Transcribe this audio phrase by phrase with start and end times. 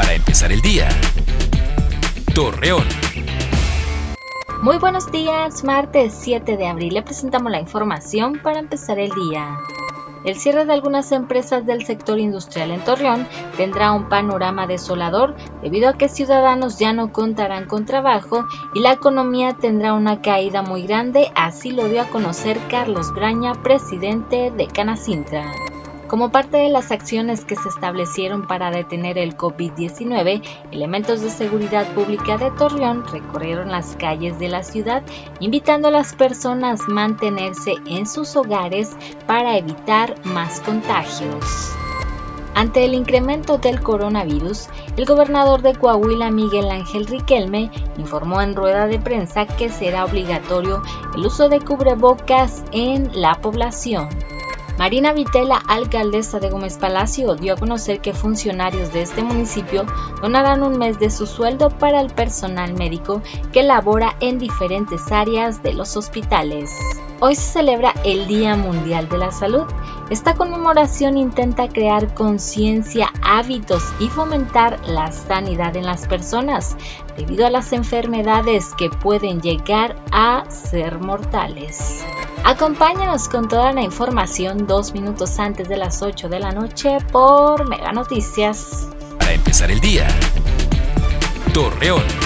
[0.00, 0.88] para empezar el día.
[2.34, 2.86] Torreón.
[4.62, 9.58] Muy buenos días, martes 7 de abril le presentamos la información para empezar el día.
[10.24, 13.28] El cierre de algunas empresas del sector industrial en Torreón
[13.58, 18.92] tendrá un panorama desolador debido a que ciudadanos ya no contarán con trabajo y la
[18.92, 24.66] economía tendrá una caída muy grande, así lo dio a conocer Carlos Graña, presidente de
[24.66, 25.69] Canacintra.
[26.10, 30.42] Como parte de las acciones que se establecieron para detener el COVID-19,
[30.72, 35.04] elementos de seguridad pública de Torreón recorrieron las calles de la ciudad
[35.38, 38.90] invitando a las personas a mantenerse en sus hogares
[39.28, 41.44] para evitar más contagios.
[42.56, 48.88] Ante el incremento del coronavirus, el gobernador de Coahuila, Miguel Ángel Riquelme, informó en rueda
[48.88, 50.82] de prensa que será obligatorio
[51.14, 54.08] el uso de cubrebocas en la población.
[54.80, 59.84] Marina Vitela, alcaldesa de Gómez Palacio, dio a conocer que funcionarios de este municipio
[60.22, 63.20] donarán un mes de su sueldo para el personal médico
[63.52, 66.70] que labora en diferentes áreas de los hospitales.
[67.22, 69.66] Hoy se celebra el Día Mundial de la Salud.
[70.08, 76.78] Esta conmemoración intenta crear conciencia, hábitos y fomentar la sanidad en las personas
[77.18, 82.02] debido a las enfermedades que pueden llegar a ser mortales.
[82.42, 87.68] Acompáñanos con toda la información dos minutos antes de las 8 de la noche por
[87.68, 88.88] Mega Noticias.
[89.18, 90.08] Para empezar el día.
[91.52, 92.19] Torreón.